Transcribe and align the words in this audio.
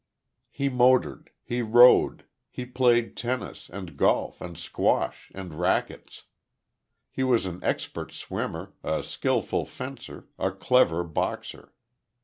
He 0.49 0.67
motored. 0.67 1.29
He 1.43 1.61
rode. 1.61 2.25
He 2.49 2.65
played 2.65 3.15
tennis, 3.15 3.69
and 3.69 3.95
golf, 3.97 4.41
and 4.41 4.57
squash, 4.57 5.31
and 5.35 5.53
racquets. 5.53 6.23
He 7.11 7.21
was 7.23 7.45
an 7.45 7.63
expert 7.63 8.11
swimmer, 8.11 8.73
a 8.83 9.03
skilful 9.03 9.63
fencer, 9.63 10.25
a 10.39 10.49
clever 10.49 11.03
boxer. 11.03 11.75